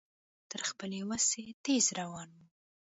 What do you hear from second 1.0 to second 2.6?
وسې تېز روان و.